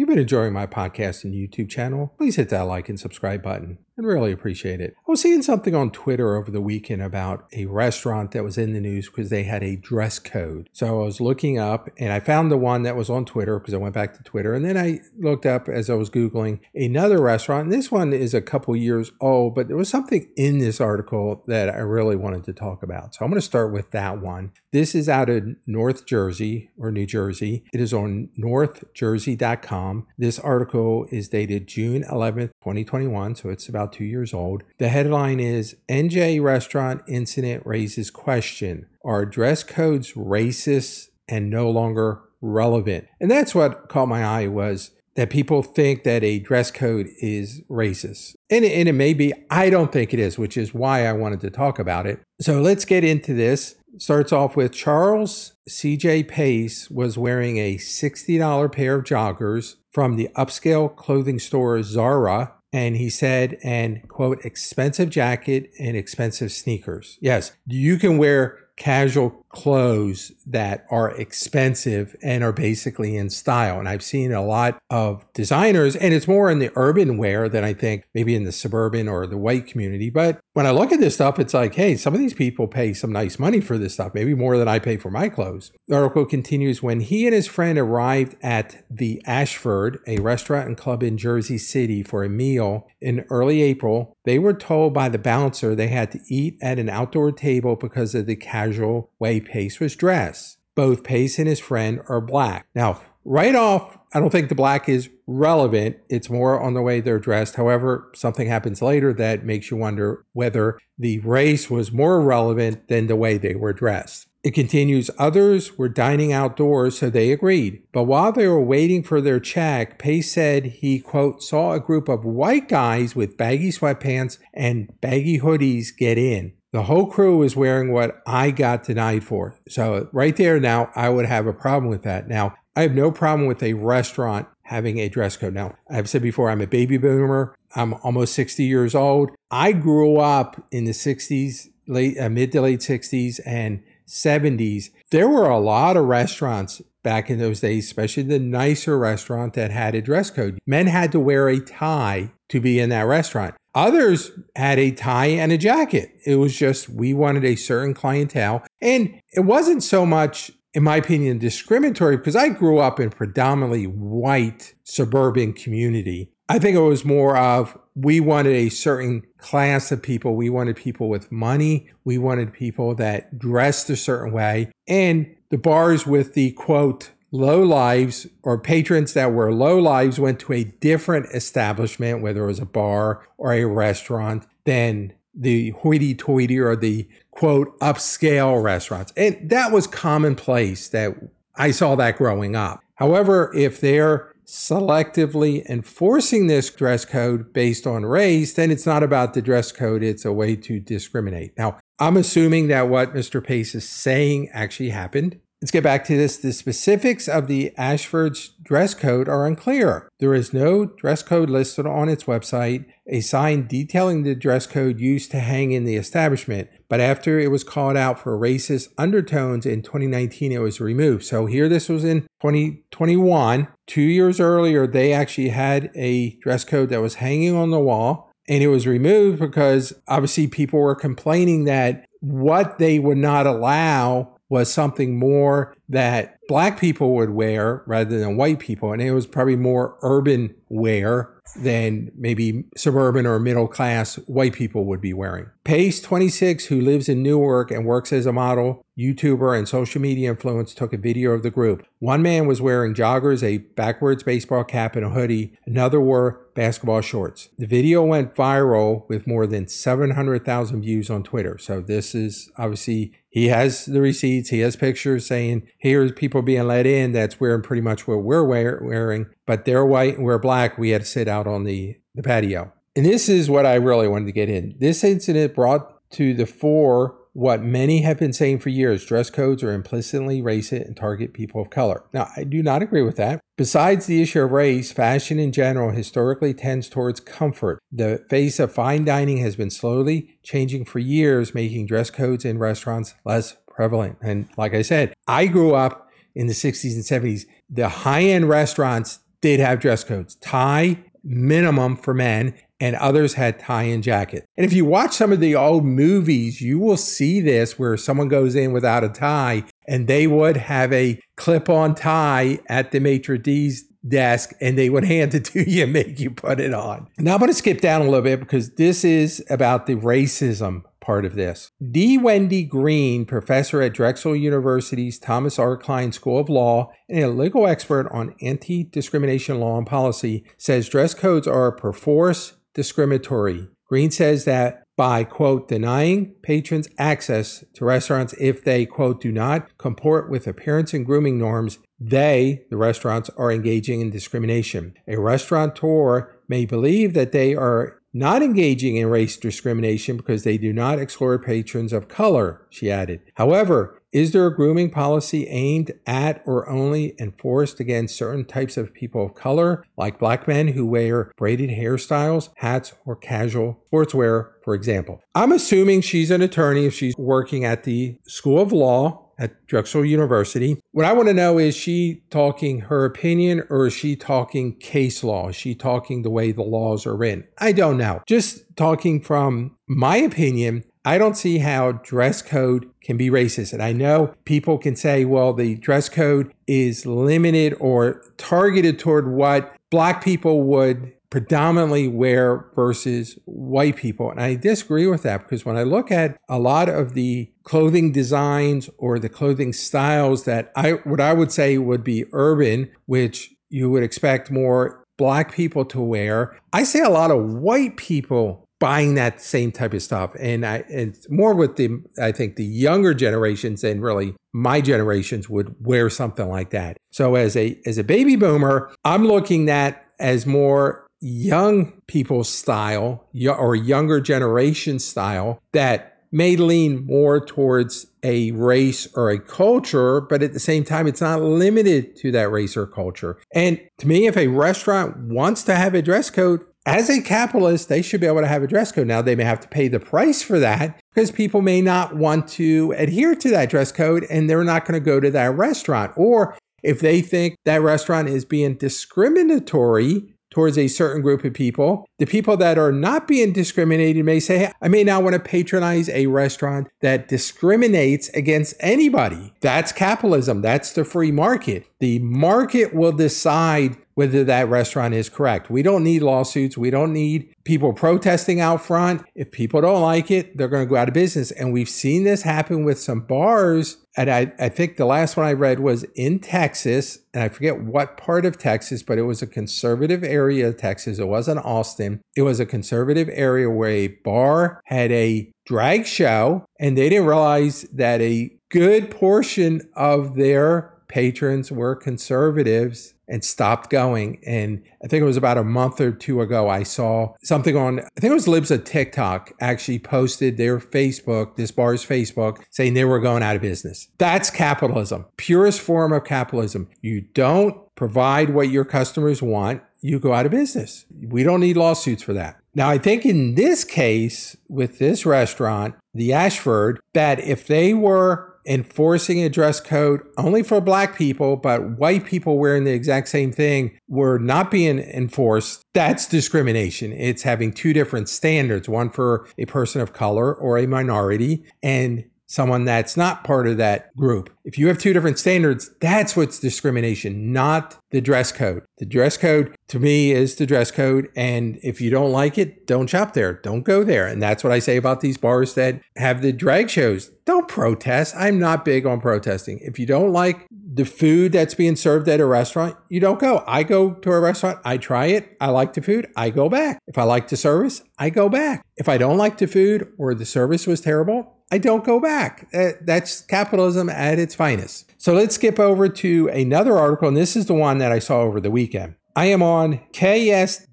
[0.00, 2.14] You've been enjoying my podcast and YouTube channel.
[2.16, 3.76] Please hit that like and subscribe button.
[4.00, 4.94] I'd really appreciate it.
[4.96, 8.72] I was seeing something on Twitter over the weekend about a restaurant that was in
[8.72, 10.70] the news because they had a dress code.
[10.72, 13.74] So I was looking up and I found the one that was on Twitter because
[13.74, 14.54] I went back to Twitter.
[14.54, 17.64] And then I looked up as I was Googling another restaurant.
[17.64, 21.44] And this one is a couple years old, but there was something in this article
[21.46, 23.14] that I really wanted to talk about.
[23.14, 24.52] So I'm going to start with that one.
[24.72, 27.64] This is out of North Jersey or New Jersey.
[27.74, 29.89] It is on northjersey.com.
[30.18, 33.34] This article is dated June 11th, 2021.
[33.36, 34.62] So it's about two years old.
[34.78, 42.20] The headline is NJ Restaurant Incident Raises Question Are dress codes racist and no longer
[42.40, 43.06] relevant?
[43.20, 47.60] And that's what caught my eye was that people think that a dress code is
[47.68, 48.36] racist.
[48.48, 51.40] And and it may be, I don't think it is, which is why I wanted
[51.40, 52.20] to talk about it.
[52.40, 53.74] So let's get into this.
[53.98, 60.28] Starts off with Charles CJ Pace was wearing a $60 pair of joggers from the
[60.36, 67.18] upscale clothing store Zara and he said, and quote, expensive jacket and expensive sneakers.
[67.20, 73.78] Yes, you can wear casual clothes that are expensive and are basically in style.
[73.78, 77.62] And I've seen a lot of designers, and it's more in the urban wear than
[77.62, 80.08] I think maybe in the suburban or the white community.
[80.08, 82.92] But when I look at this stuff, it's like, hey, some of these people pay
[82.92, 85.70] some nice money for this stuff, maybe more than I pay for my clothes.
[85.86, 90.76] The article continues when he and his friend arrived at the Ashford, a restaurant and
[90.76, 95.18] club in Jersey City, for a meal in early April, they were told by the
[95.18, 99.78] bouncer they had to eat at an outdoor table because of the casual way Pace
[99.78, 100.58] was dressed.
[100.74, 102.66] Both Pace and his friend are black.
[102.74, 105.98] Now, right off, I don't think the black is relevant.
[106.08, 107.56] It's more on the way they're dressed.
[107.56, 113.06] However, something happens later that makes you wonder whether the race was more relevant than
[113.06, 114.26] the way they were dressed.
[114.42, 117.82] It continues, others were dining outdoors, so they agreed.
[117.92, 122.08] But while they were waiting for their check, Pace said he, quote, saw a group
[122.08, 126.54] of white guys with baggy sweatpants and baggy hoodies get in.
[126.72, 129.56] The whole crew was wearing what I got denied for.
[129.68, 132.28] So, right there now, I would have a problem with that.
[132.28, 135.54] Now, I have no problem with a restaurant having a dress code.
[135.54, 137.54] Now, I've said before, I'm a baby boomer.
[137.74, 139.30] I'm almost 60 years old.
[139.50, 144.90] I grew up in the 60s, late, uh, mid to late 60s, and 70s.
[145.10, 149.70] There were a lot of restaurants back in those days, especially the nicer restaurant that
[149.70, 150.58] had a dress code.
[150.66, 153.54] Men had to wear a tie to be in that restaurant.
[153.74, 156.12] Others had a tie and a jacket.
[156.26, 158.64] It was just we wanted a certain clientele.
[158.80, 163.86] And it wasn't so much, in my opinion, discriminatory because I grew up in predominantly
[163.86, 166.30] white suburban community.
[166.48, 170.34] I think it was more of we wanted a certain class of people.
[170.34, 171.90] We wanted people with money.
[172.04, 174.72] We wanted people that dressed a certain way.
[174.88, 180.40] And the bars with the quote, low lives or patrons that were low lives went
[180.40, 186.14] to a different establishment, whether it was a bar or a restaurant, than the hoity
[186.14, 187.08] toity or the
[187.40, 189.14] quote upscale restaurants.
[189.16, 191.16] And that was commonplace that
[191.56, 192.82] I saw that growing up.
[192.96, 199.32] However, if they're selectively enforcing this dress code based on race, then it's not about
[199.32, 201.56] the dress code, it's a way to discriminate.
[201.56, 203.42] Now, I'm assuming that what Mr.
[203.42, 205.40] Pace is saying actually happened.
[205.62, 206.36] Let's get back to this.
[206.36, 210.08] The specifics of the Ashford's dress code are unclear.
[210.18, 215.00] There is no dress code listed on its website, a sign detailing the dress code
[215.00, 216.68] used to hang in the establishment.
[216.90, 221.24] But after it was called out for racist undertones in 2019, it was removed.
[221.24, 223.68] So here, this was in 2021.
[223.86, 228.30] Two years earlier, they actually had a dress code that was hanging on the wall
[228.48, 234.36] and it was removed because obviously people were complaining that what they would not allow
[234.50, 238.92] was something more that black people would wear rather than white people.
[238.92, 244.84] And it was probably more urban wear than maybe suburban or middle class white people
[244.84, 245.46] would be wearing.
[245.64, 250.34] Pace, 26, who lives in Newark and works as a model, YouTuber, and social media
[250.34, 251.86] influencer, took a video of the group.
[251.98, 255.56] One man was wearing joggers, a backwards baseball cap, and a hoodie.
[255.66, 257.48] Another wore basketball shorts.
[257.58, 261.58] The video went viral with more than 700,000 views on Twitter.
[261.58, 266.66] So this is obviously he has the receipts, he has pictures saying here's people being
[266.66, 270.76] let in that's wearing pretty much what we're wearing, but they're white and we're black.
[270.76, 272.72] We had to sit out on the, the patio.
[272.96, 274.74] And this is what I really wanted to get in.
[274.78, 279.62] This incident brought to the fore what many have been saying for years dress codes
[279.62, 282.04] are implicitly racist and target people of color.
[282.12, 283.40] Now, I do not agree with that.
[283.56, 287.78] Besides the issue of race, fashion in general historically tends towards comfort.
[287.92, 292.58] The face of fine dining has been slowly changing for years, making dress codes in
[292.58, 294.18] restaurants less prevalent.
[294.22, 297.42] And like I said, I grew up in the 60s and 70s.
[297.68, 303.60] The high end restaurants did have dress codes, tie minimum for men, and others had
[303.60, 304.46] tie and jacket.
[304.56, 308.28] And if you watch some of the old movies, you will see this where someone
[308.28, 313.00] goes in without a tie and they would have a clip on tie at the
[313.00, 316.72] maitre d's desk and they would hand it to you and make you put it
[316.72, 317.08] on.
[317.18, 320.84] Now I'm going to skip down a little bit because this is about the racism
[321.00, 321.72] part of this.
[321.90, 322.18] D.
[322.18, 325.76] Wendy Greene, professor at Drexel University's Thomas R.
[325.76, 330.88] Kline School of Law and a legal expert on anti discrimination law and policy, says
[330.88, 333.68] dress codes are perforce discriminatory.
[333.86, 339.76] Greene says that by, quote, denying patrons access to restaurants if they, quote, do not
[339.78, 344.94] comport with appearance and grooming norms, they, the restaurants, are engaging in discrimination.
[345.08, 350.72] A restaurateur may believe that they are not engaging in race discrimination because they do
[350.72, 353.20] not exclude patrons of color, she added.
[353.36, 358.92] However, is there a grooming policy aimed at or only enforced against certain types of
[358.92, 364.74] people of color, like black men who wear braided hairstyles, hats, or casual sportswear, for
[364.74, 365.20] example?
[365.34, 370.04] I'm assuming she's an attorney if she's working at the School of Law at Drexel
[370.04, 370.76] University.
[370.92, 375.24] What I want to know is she talking her opinion or is she talking case
[375.24, 375.48] law?
[375.48, 377.48] Is she talking the way the laws are written?
[377.58, 378.22] I don't know.
[378.26, 383.72] Just talking from my opinion, I don't see how dress code can be racist.
[383.72, 389.32] And I know people can say, well, the dress code is limited or targeted toward
[389.32, 394.30] what black people would predominantly wear versus white people.
[394.30, 398.12] And I disagree with that because when I look at a lot of the clothing
[398.12, 403.54] designs or the clothing styles that I what I would say would be urban, which
[403.68, 408.66] you would expect more black people to wear, I see a lot of white people
[408.80, 410.34] buying that same type of stuff.
[410.40, 415.48] And I it's more with the I think the younger generations and really my generations
[415.48, 416.96] would wear something like that.
[417.12, 423.26] So as a as a baby boomer, I'm looking at as more young people's style
[423.46, 430.42] or younger generation style that may lean more towards a race or a culture, but
[430.42, 433.38] at the same time, it's not limited to that race or culture.
[433.52, 437.88] And to me, if a restaurant wants to have a dress code, as a capitalist,
[437.88, 439.06] they should be able to have a dress code.
[439.06, 442.48] Now, they may have to pay the price for that because people may not want
[442.48, 446.12] to adhere to that dress code and they're not going to go to that restaurant.
[446.16, 452.06] Or if they think that restaurant is being discriminatory towards a certain group of people.
[452.18, 455.40] The people that are not being discriminated may say, hey, I may not want to
[455.40, 459.54] patronize a restaurant that discriminates against anybody.
[459.60, 460.60] That's capitalism.
[460.60, 461.86] That's the free market.
[462.00, 465.70] The market will decide whether that restaurant is correct.
[465.70, 466.76] We don't need lawsuits.
[466.76, 469.24] We don't need people protesting out front.
[469.34, 471.50] If people don't like it, they're going to go out of business.
[471.52, 473.96] And we've seen this happen with some bars.
[474.18, 477.80] And I, I think the last one I read was in Texas, and I forget
[477.82, 481.18] what part of Texas, but it was a conservative area of Texas.
[481.18, 482.20] It wasn't Austin.
[482.36, 487.26] It was a conservative area where a bar had a drag show, and they didn't
[487.26, 494.40] realize that a good portion of their patrons were conservatives and stopped going.
[494.44, 498.00] And I think it was about a month or two ago, I saw something on,
[498.00, 502.94] I think it was Libs of TikTok actually posted their Facebook, this bar's Facebook, saying
[502.94, 504.08] they were going out of business.
[504.18, 506.88] That's capitalism, purest form of capitalism.
[507.00, 511.04] You don't provide what your customers want, you go out of business.
[511.28, 512.56] We don't need lawsuits for that.
[512.74, 518.49] Now, I think in this case, with this restaurant, the Ashford, that if they were
[518.66, 523.52] enforcing a dress code only for black people, but white people wearing the exact same
[523.52, 527.12] thing were not being enforced, that's discrimination.
[527.12, 532.24] It's having two different standards one for a person of color or a minority, and
[532.50, 534.50] someone that's not part of that group.
[534.64, 538.82] If you have two different standards, that's what's discrimination, not the dress code.
[538.98, 541.28] The dress code to me is the dress code.
[541.36, 543.52] And if you don't like it, don't shop there.
[543.52, 544.26] Don't go there.
[544.26, 547.28] And that's what I say about these bars that have the drag shows.
[547.44, 548.34] Don't protest.
[548.36, 549.78] I'm not big on protesting.
[549.82, 553.62] If you don't like the food that's being served at a restaurant, you don't go.
[553.66, 556.98] I go to a restaurant, I try it, I like the food, I go back.
[557.06, 558.84] If I like the service, I go back.
[558.96, 562.68] If I don't like the food or the service was terrible, I don't go back.
[562.72, 565.12] That's capitalism at its finest.
[565.18, 568.40] So let's skip over to another article, and this is the one that I saw
[568.40, 569.14] over the weekend.
[569.36, 570.86] I am on ks-news.com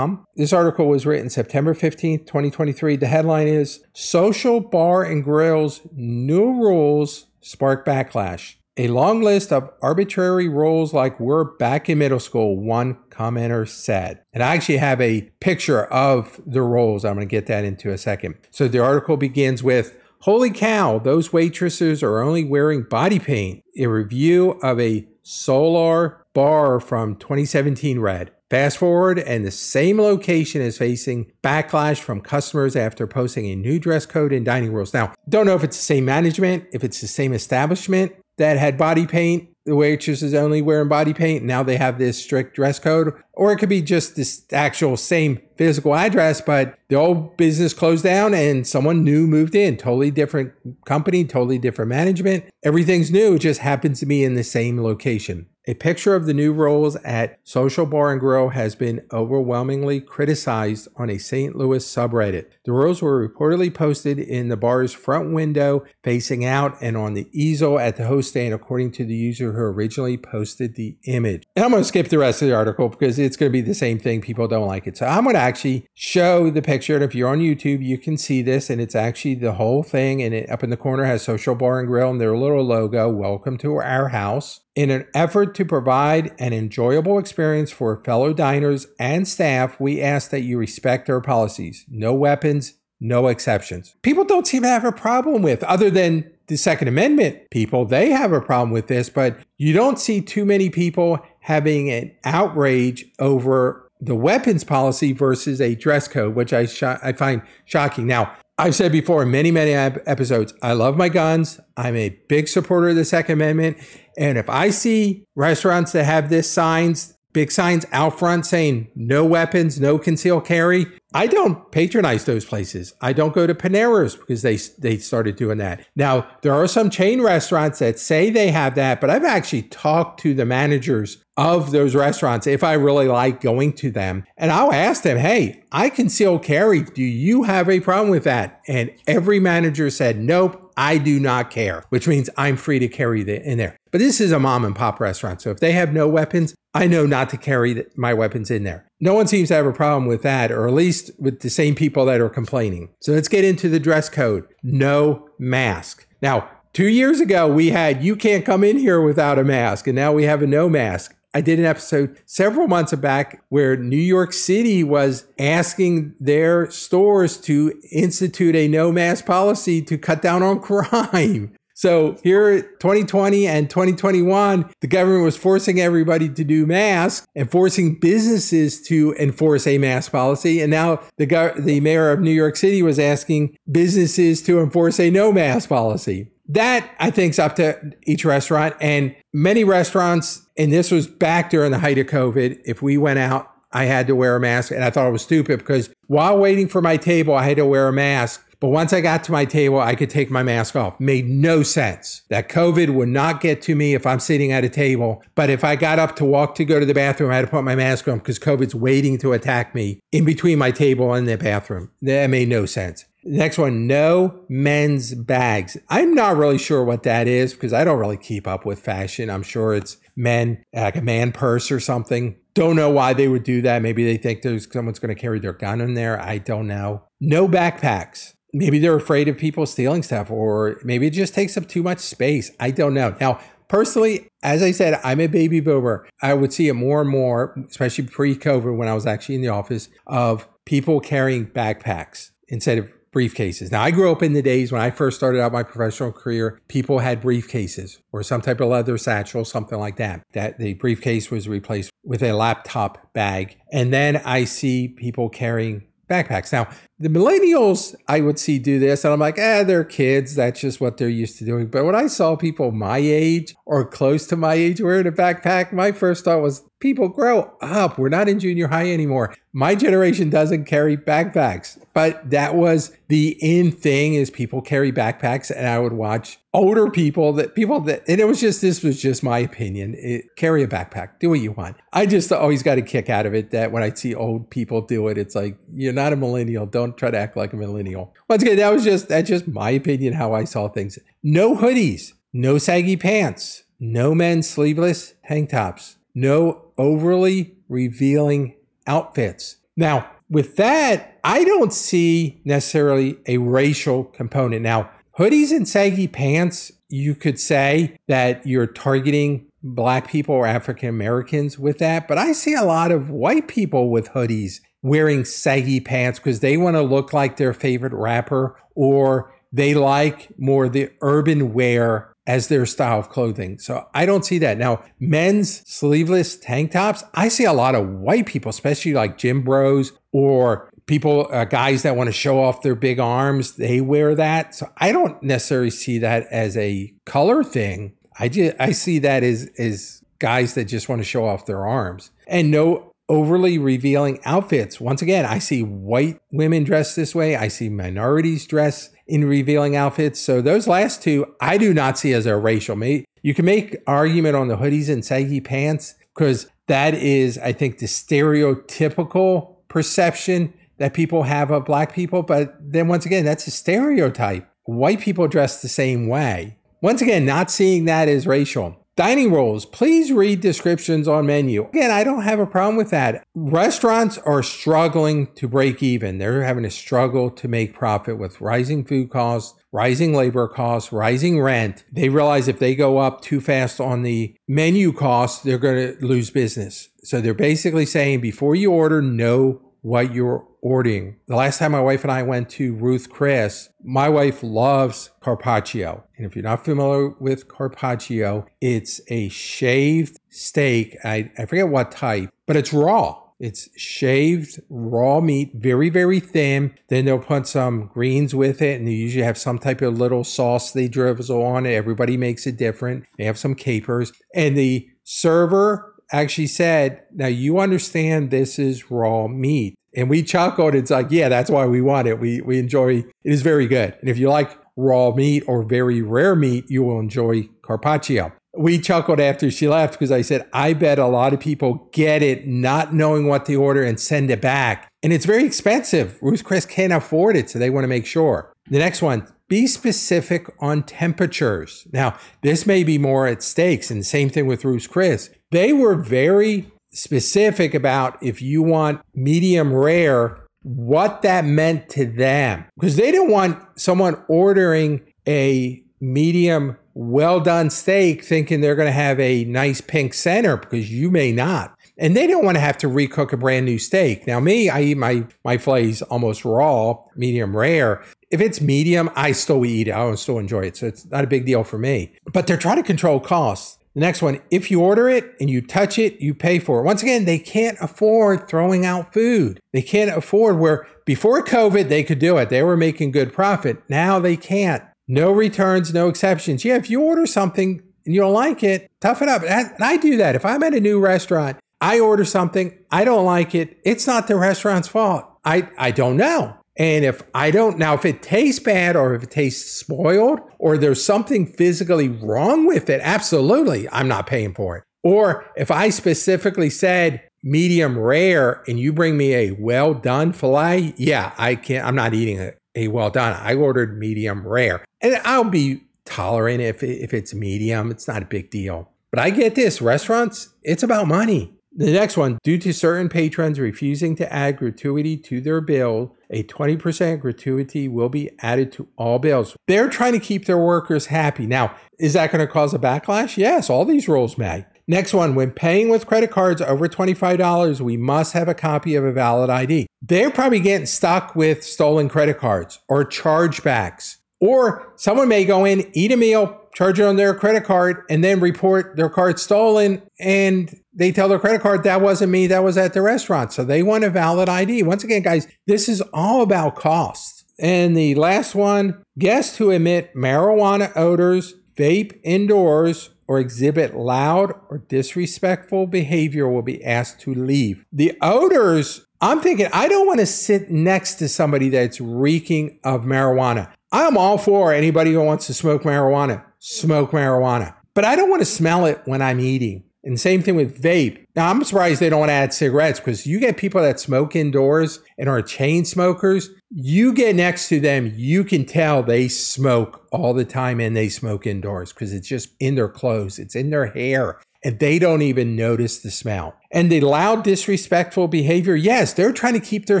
[0.36, 2.94] This article was written September 15th, 2023.
[2.94, 8.54] The headline is Social Bar and Grills New Rules Spark Backlash.
[8.80, 14.22] A long list of arbitrary rules like we're back in middle school, one commenter said.
[14.32, 17.04] And I actually have a picture of the rules.
[17.04, 18.36] I'm going to get that into a second.
[18.52, 23.64] So the article begins with Holy cow, those waitresses are only wearing body paint.
[23.78, 30.62] A review of a Solar bar from 2017 read Fast forward, and the same location
[30.62, 34.94] is facing backlash from customers after posting a new dress code and dining rules.
[34.94, 38.78] Now, don't know if it's the same management, if it's the same establishment that had
[38.78, 41.44] body paint, the waitress is only wearing body paint.
[41.44, 45.40] Now they have this strict dress code, or it could be just this actual same
[45.56, 49.76] physical address, but the old business closed down and someone new moved in.
[49.76, 50.52] Totally different
[50.86, 52.44] company, totally different management.
[52.62, 53.34] Everything's new.
[53.34, 55.46] It just happens to be in the same location.
[55.68, 60.88] A picture of the new rolls at Social Bar and Grill has been overwhelmingly criticized
[60.96, 61.54] on a St.
[61.54, 62.46] Louis subreddit.
[62.64, 67.28] The rolls were reportedly posted in the bar's front window facing out and on the
[67.32, 71.42] easel at the host stand, according to the user who originally posted the image.
[71.54, 73.60] And I'm going to skip the rest of the article because it's going to be
[73.60, 74.22] the same thing.
[74.22, 74.96] People don't like it.
[74.96, 76.94] So I'm going to actually show the picture.
[76.94, 78.70] And if you're on YouTube, you can see this.
[78.70, 80.22] And it's actually the whole thing.
[80.22, 83.10] And it up in the corner has Social Bar and Grill and their little logo.
[83.10, 84.60] Welcome to our house.
[84.78, 90.30] In an effort to provide an enjoyable experience for fellow diners and staff, we ask
[90.30, 91.84] that you respect our policies.
[91.88, 93.96] No weapons, no exceptions.
[94.02, 98.10] People don't seem to have a problem with, other than the Second Amendment people, they
[98.10, 103.04] have a problem with this, but you don't see too many people having an outrage
[103.18, 108.06] over the weapons policy versus a dress code, which I, sh- I find shocking.
[108.06, 111.60] Now, I've said before in many, many episodes, I love my guns.
[111.76, 113.78] I'm a big supporter of the Second Amendment.
[114.18, 119.24] And if I see restaurants that have this signs, big signs out front saying no
[119.24, 122.92] weapons, no concealed carry, I don't patronize those places.
[123.00, 125.86] I don't go to Panera's because they they started doing that.
[125.96, 130.20] Now, there are some chain restaurants that say they have that, but I've actually talked
[130.20, 134.24] to the managers of those restaurants if I really like going to them.
[134.36, 136.82] And I'll ask them, hey, I conceal carry.
[136.82, 138.60] Do you have a problem with that?
[138.66, 140.64] And every manager said, nope.
[140.76, 143.76] I do not care, which means I'm free to carry the, in there.
[143.90, 145.42] But this is a mom and pop restaurant.
[145.42, 148.87] So if they have no weapons, I know not to carry my weapons in there.
[149.00, 151.74] No one seems to have a problem with that, or at least with the same
[151.74, 152.90] people that are complaining.
[153.00, 156.06] So let's get into the dress code no mask.
[156.20, 159.94] Now, two years ago, we had you can't come in here without a mask, and
[159.94, 161.14] now we have a no mask.
[161.34, 167.36] I did an episode several months back where New York City was asking their stores
[167.42, 171.54] to institute a no mask policy to cut down on crime.
[171.78, 178.00] So here, 2020 and 2021, the government was forcing everybody to do masks and forcing
[178.00, 180.60] businesses to enforce a mask policy.
[180.60, 184.98] And now the go- the mayor of New York City was asking businesses to enforce
[184.98, 186.32] a no mask policy.
[186.48, 190.48] That I think is up to each restaurant and many restaurants.
[190.56, 192.58] And this was back during the height of COVID.
[192.64, 195.22] If we went out I had to wear a mask and I thought it was
[195.22, 198.44] stupid because while waiting for my table, I had to wear a mask.
[198.60, 200.98] But once I got to my table, I could take my mask off.
[200.98, 202.22] Made no sense.
[202.28, 205.22] That COVID would not get to me if I'm sitting at a table.
[205.34, 207.50] But if I got up to walk to go to the bathroom, I had to
[207.50, 211.28] put my mask on because COVID's waiting to attack me in between my table and
[211.28, 211.90] the bathroom.
[212.02, 213.04] That made no sense.
[213.24, 215.76] Next one, no men's bags.
[215.88, 219.28] I'm not really sure what that is because I don't really keep up with fashion.
[219.28, 222.36] I'm sure it's men, like a man purse or something.
[222.54, 223.82] Don't know why they would do that.
[223.82, 226.20] Maybe they think there's someone's going to carry their gun in there.
[226.20, 227.04] I don't know.
[227.20, 231.68] No backpacks maybe they're afraid of people stealing stuff, or maybe it just takes up
[231.68, 232.50] too much space.
[232.60, 233.14] I don't know.
[233.20, 236.06] Now, personally, as I said, I'm a baby boomer.
[236.22, 239.42] I would see it more and more, especially pre COVID when I was actually in
[239.42, 243.72] the office, of people carrying backpacks instead of briefcases.
[243.72, 246.60] Now, I grew up in the days when I first started out my professional career,
[246.68, 250.22] people had briefcases or some type of leather satchel, something like that.
[250.32, 253.56] That the briefcase was replaced with a laptop bag.
[253.72, 256.52] And then I see people carrying backpacks.
[256.52, 256.68] Now,
[257.00, 260.34] the millennials I would see do this, and I'm like, eh, they're kids.
[260.34, 261.68] That's just what they're used to doing.
[261.68, 265.72] But when I saw people my age or close to my age wearing a backpack,
[265.72, 267.98] my first thought was, people grow up.
[267.98, 269.34] We're not in junior high anymore.
[269.52, 275.50] My generation doesn't carry backpacks, but that was the in thing is people carry backpacks,
[275.50, 279.00] and I would watch older people that people that, and it was just this was
[279.00, 279.94] just my opinion.
[279.98, 281.76] It, carry a backpack, do what you want.
[281.92, 284.82] I just always got a kick out of it that when I see old people
[284.82, 286.66] do it, it's like you're not a millennial.
[286.66, 288.14] Don't don't try to act like a millennial.
[288.28, 290.98] Once again, that was just that's just my opinion how I saw things.
[291.22, 298.54] No hoodies, no saggy pants, no men's sleeveless tank tops, no overly revealing
[298.86, 299.56] outfits.
[299.76, 304.62] Now, with that, I don't see necessarily a racial component.
[304.62, 310.88] Now, hoodies and saggy pants, you could say that you're targeting black people or African
[310.88, 315.80] Americans with that, but I see a lot of white people with hoodies wearing saggy
[315.80, 320.90] pants because they want to look like their favorite rapper or they like more the
[321.00, 323.58] urban wear as their style of clothing.
[323.58, 324.58] So I don't see that.
[324.58, 329.42] Now, men's sleeveless tank tops, I see a lot of white people, especially like gym
[329.42, 334.14] bros or people, uh, guys that want to show off their big arms, they wear
[334.14, 334.54] that.
[334.54, 337.94] So I don't necessarily see that as a color thing.
[338.18, 341.66] I just I see that as as guys that just want to show off their
[341.66, 342.10] arms.
[342.26, 344.80] And no overly revealing outfits.
[344.80, 347.36] Once again, I see white women dressed this way.
[347.36, 350.20] I see minorities dressed in revealing outfits.
[350.20, 352.76] So those last two, I do not see as a racial.
[352.76, 353.06] Mate.
[353.22, 357.78] You can make argument on the hoodies and saggy pants because that is, I think,
[357.78, 362.22] the stereotypical perception that people have of black people.
[362.22, 364.48] But then once again, that's a stereotype.
[364.64, 366.58] White people dress the same way.
[366.80, 368.76] Once again, not seeing that as racial.
[368.98, 371.68] Dining roles, please read descriptions on menu.
[371.68, 373.24] Again, I don't have a problem with that.
[373.36, 376.18] Restaurants are struggling to break even.
[376.18, 381.40] They're having a struggle to make profit with rising food costs, rising labor costs, rising
[381.40, 381.84] rent.
[381.92, 386.04] They realize if they go up too fast on the menu costs, they're going to
[386.04, 386.88] lose business.
[387.04, 391.16] So they're basically saying before you order, know what you're ordering.
[391.28, 396.04] The last time my wife and I went to Ruth Chris, my wife loves carpaccio.
[396.16, 400.94] And if you're not familiar with carpaccio, it's a shaved steak.
[401.04, 403.22] I, I forget what type, but it's raw.
[403.40, 406.74] It's shaved raw meat, very, very thin.
[406.88, 410.24] Then they'll put some greens with it, and they usually have some type of little
[410.24, 411.72] sauce they drizzle on it.
[411.72, 413.04] Everybody makes it different.
[413.16, 414.12] They have some capers.
[414.34, 419.74] And the server actually said, Now you understand this is raw meat.
[419.96, 420.74] And we chuckled.
[420.74, 422.20] It's like, yeah, that's why we want it.
[422.20, 423.96] We we enjoy it is very good.
[424.00, 428.32] And if you like raw meat or very rare meat, you will enjoy carpaccio.
[428.56, 432.22] We chuckled after she left because I said, I bet a lot of people get
[432.22, 434.90] it not knowing what to order and send it back.
[435.02, 436.18] And it's very expensive.
[436.22, 438.52] Ruth Chris can't afford it, so they want to make sure.
[438.70, 441.86] The next one, be specific on temperatures.
[441.92, 445.30] Now, this may be more at steaks, and same thing with Ruth Chris.
[445.50, 452.66] They were very specific about if you want medium rare, what that meant to them.
[452.78, 458.92] Because they didn't want someone ordering a medium well done steak thinking they're going to
[458.92, 461.74] have a nice pink center because you may not.
[461.96, 464.26] And they don't want to have to recook a brand new steak.
[464.26, 468.04] Now, me, I eat my my fillets almost raw, medium rare.
[468.30, 469.94] If it's medium, I still eat it.
[469.94, 470.76] I still enjoy it.
[470.76, 472.12] So it's not a big deal for me.
[472.32, 473.78] But they're trying to control costs.
[473.94, 476.84] The next one, if you order it and you touch it, you pay for it.
[476.84, 479.60] Once again, they can't afford throwing out food.
[479.72, 482.48] They can't afford where before COVID, they could do it.
[482.48, 483.82] They were making good profit.
[483.88, 484.84] Now they can't.
[485.08, 486.64] No returns, no exceptions.
[486.64, 489.42] Yeah, if you order something and you don't like it, tough it up.
[489.42, 490.36] And I do that.
[490.36, 494.28] If I'm at a new restaurant, I order something, I don't like it, it's not
[494.28, 495.24] the restaurant's fault.
[495.44, 496.57] I, I don't know.
[496.78, 500.78] And if I don't, now if it tastes bad or if it tastes spoiled or
[500.78, 504.84] there's something physically wrong with it, absolutely, I'm not paying for it.
[505.02, 510.94] Or if I specifically said medium rare and you bring me a well done filet,
[510.96, 513.36] yeah, I can't, I'm not eating a, a well done.
[513.40, 517.90] I ordered medium rare and I'll be tolerant if, if it's medium.
[517.90, 518.88] It's not a big deal.
[519.10, 521.57] But I get this restaurants, it's about money.
[521.78, 526.42] The next one, due to certain patrons refusing to add gratuity to their bill, a
[526.42, 529.54] 20% gratuity will be added to all bills.
[529.68, 531.46] They're trying to keep their workers happy.
[531.46, 533.36] Now, is that going to cause a backlash?
[533.36, 534.66] Yes, all these rules may.
[534.88, 539.04] Next one, when paying with credit cards over $25, we must have a copy of
[539.04, 539.86] a valid ID.
[540.02, 544.16] They're probably getting stuck with stolen credit cards or chargebacks.
[544.40, 548.22] Or someone may go in, eat a meal, charge it on their credit card, and
[548.22, 550.02] then report their card stolen.
[550.18, 553.52] And they tell their credit card, that wasn't me, that was at the restaurant.
[553.52, 554.82] So they want a valid ID.
[554.82, 557.44] Once again, guys, this is all about cost.
[557.58, 564.78] And the last one guests who emit marijuana odors, vape indoors, or exhibit loud or
[564.78, 567.84] disrespectful behavior will be asked to leave.
[567.92, 573.02] The odors, I'm thinking, I don't want to sit next to somebody that's reeking of
[573.02, 573.70] marijuana.
[573.92, 577.74] I'm all for anybody who wants to smoke marijuana, smoke marijuana.
[577.94, 579.84] But I don't want to smell it when I'm eating.
[580.04, 581.26] And same thing with vape.
[581.34, 584.36] Now, I'm surprised they don't want to add cigarettes because you get people that smoke
[584.36, 586.50] indoors and are chain smokers.
[586.70, 591.08] You get next to them, you can tell they smoke all the time and they
[591.08, 595.22] smoke indoors because it's just in their clothes, it's in their hair, and they don't
[595.22, 596.54] even notice the smell.
[596.70, 600.00] And the loud, disrespectful behavior, yes, they're trying to keep their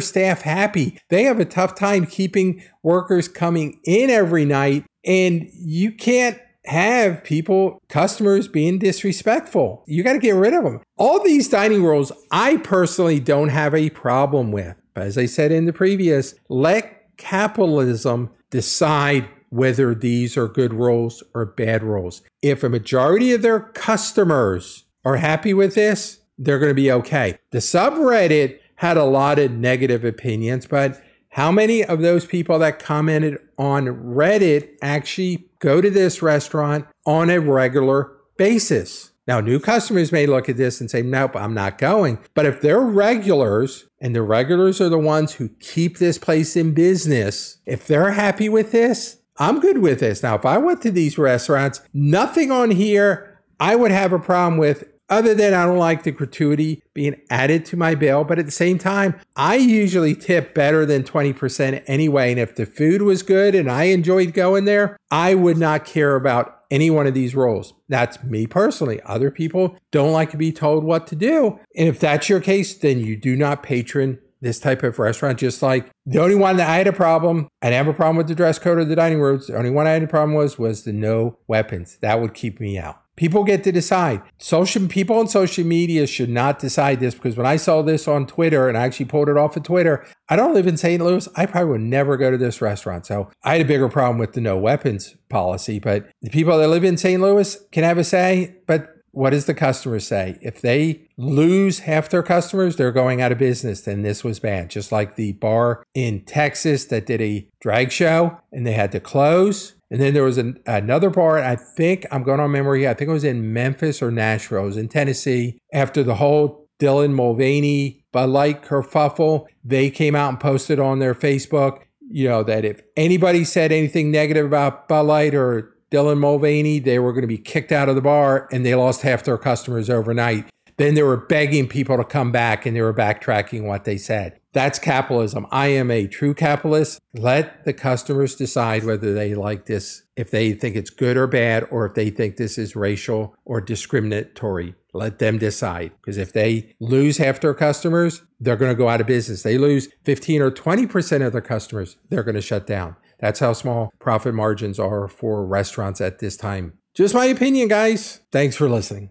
[0.00, 0.98] staff happy.
[1.10, 6.38] They have a tough time keeping workers coming in every night, and you can't
[6.68, 9.82] have people, customers being disrespectful.
[9.86, 10.80] You got to get rid of them.
[10.96, 14.76] All these dining rules, I personally don't have a problem with.
[14.94, 21.22] But as I said in the previous, let capitalism decide whether these are good rules
[21.34, 22.22] or bad rules.
[22.42, 27.38] If a majority of their customers are happy with this, they're going to be okay.
[27.50, 32.78] The subreddit had a lot of negative opinions, but how many of those people that
[32.78, 39.10] commented on Reddit actually go to this restaurant on a regular basis?
[39.26, 42.18] Now, new customers may look at this and say, nope, I'm not going.
[42.34, 46.72] But if they're regulars, and the regulars are the ones who keep this place in
[46.72, 50.22] business, if they're happy with this, I'm good with this.
[50.22, 54.58] Now, if I went to these restaurants, nothing on here I would have a problem
[54.58, 58.24] with other than I don't like the gratuity being added to my bill.
[58.24, 62.30] But at the same time, I usually tip better than 20% anyway.
[62.30, 66.16] And if the food was good and I enjoyed going there, I would not care
[66.16, 67.74] about any one of these rules.
[67.88, 69.00] That's me personally.
[69.02, 71.58] Other people don't like to be told what to do.
[71.74, 75.38] And if that's your case, then you do not patron this type of restaurant.
[75.38, 78.16] Just like the only one that I had a problem, I didn't have a problem
[78.16, 79.46] with the dress code or the dining rooms.
[79.46, 81.98] The only one I had a problem was was the no weapons.
[82.02, 83.02] That would keep me out.
[83.18, 84.22] People get to decide.
[84.38, 88.28] Social people on social media should not decide this because when I saw this on
[88.28, 91.02] Twitter and I actually pulled it off of Twitter, I don't live in St.
[91.02, 91.28] Louis.
[91.34, 93.06] I probably would never go to this restaurant.
[93.06, 95.80] So I had a bigger problem with the no weapons policy.
[95.80, 97.20] But the people that live in St.
[97.20, 98.54] Louis can have a say.
[98.68, 100.38] But what does the customer say?
[100.40, 103.80] If they lose half their customers, they're going out of business.
[103.80, 104.70] Then this was bad.
[104.70, 109.00] Just like the bar in Texas that did a drag show and they had to
[109.00, 112.94] close and then there was an, another bar, I think, I'm going on memory, I
[112.94, 115.58] think it was in Memphis or Nashville, it was in Tennessee.
[115.72, 121.14] After the whole Dylan Mulvaney Bud Light kerfuffle, they came out and posted on their
[121.14, 126.78] Facebook, you know, that if anybody said anything negative about Bud Light or Dylan Mulvaney,
[126.78, 129.38] they were going to be kicked out of the bar and they lost half their
[129.38, 130.46] customers overnight.
[130.78, 134.40] Then they were begging people to come back and they were backtracking what they said.
[134.52, 135.46] That's capitalism.
[135.50, 137.00] I am a true capitalist.
[137.14, 141.66] Let the customers decide whether they like this, if they think it's good or bad,
[141.70, 144.74] or if they think this is racial or discriminatory.
[144.94, 145.92] Let them decide.
[146.00, 149.42] Because if they lose half their customers, they're going to go out of business.
[149.42, 152.96] They lose 15 or 20% of their customers, they're going to shut down.
[153.20, 156.78] That's how small profit margins are for restaurants at this time.
[156.94, 158.20] Just my opinion, guys.
[158.32, 159.10] Thanks for listening.